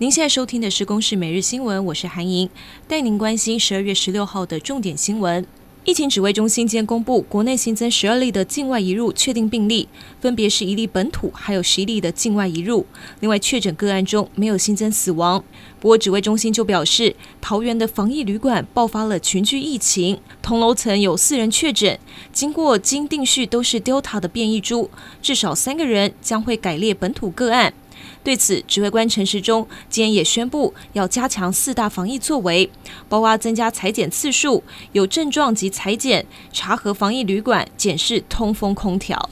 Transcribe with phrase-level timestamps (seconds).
[0.00, 2.48] 您现在收听的是《公视每日新闻》，我是韩莹，
[2.86, 5.44] 带您关心十二月十六号的重点新闻。
[5.84, 9.88] 疫情指挥中心今天公布，国内新增十二例的境外移入确定病例，
[10.20, 12.86] 分别是一例本土，还有十一例的境外移入。
[13.18, 15.42] 另外，确诊个案中没有新增死亡。
[15.80, 21.98] 不过，指挥中心就表示，桃园的防疫旅馆爆发了群聚疫情，同楼层有四人确诊，
[22.32, 27.74] 经过经定序都是 Delta 的变异株，至少三个人将会改列本土个案。
[28.22, 32.68] 对此，指挥官陈时中今天也宣布要加强四大防疫作为，
[33.08, 34.62] 包括增加采检次数、
[34.92, 39.30] 有症状及采检、查核防疫旅馆、检视通风空调。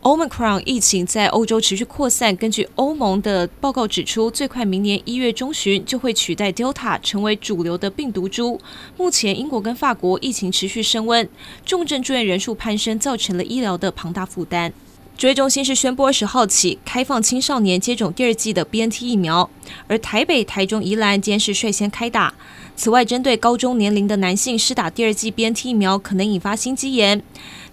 [0.00, 8.60] Omicron 疫情在欧洲持续扩散，根据欧盟的报告指出，最快明年一月中旬就会取代 Delta 成为主流的病毒株。
[8.96, 11.28] 目前，英国跟法国疫情持续升温，
[11.66, 14.72] 重症住院人数攀升，造成了医疗的庞大负担。
[15.18, 19.50] 指挥中心是宣布二十号起开放青少年接种第二剂的 BNT 疫苗，
[19.88, 22.32] 而台北、台中、宜兰今天是率先开打。
[22.76, 27.20] 此外，针对高中年龄的男性施打第二剂 BNT 疫苗可能引发心肌炎，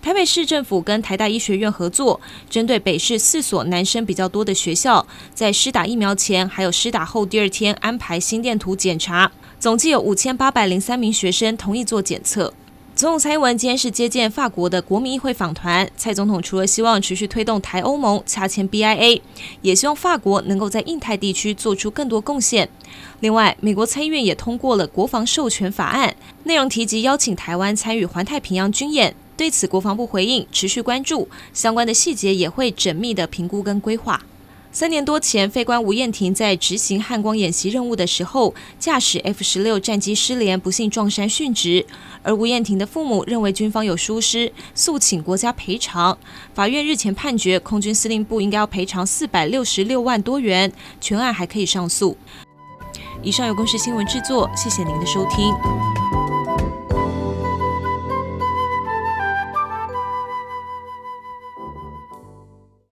[0.01, 12.51] 台北市政府跟台大医学院合作，针对北市四所男生比较多的学校，在施打疫苗前还有施打后第二天安排心电图检查，总计有五千八百零三名学生同意做检测。
[12.95, 15.85] 总统蔡英文今天是接见法国的国民议会访团。
[15.97, 19.19] 蔡总统除了希望持续推动台欧盟洽签 BIA，
[19.61, 22.69] 也希望法国能够在印太地区做出更多贡献。
[23.19, 29.13] 另外，美国参议院也通过了国防授权法案，内容提及邀请台湾参与环太平洋军演。
[29.35, 34.21] 对此，国防部回应持续关注，相关的细节也会缜密的评估跟规划。
[34.75, 41.85] 三年多前，飞官吴彦廷在执行汉光演习任务的时候，驾驶 F 十六战机失联，不幸撞山殉职。
[42.21, 46.17] 而吴彦廷的父母认为军方有疏失，诉请国家赔偿。
[46.53, 52.17] 法院日前判决，空军司令部应该要赔偿四百六十六万多元，全案还可以上诉。
[53.23, 56.04] 以上由公视新闻制作，谢谢您的收听。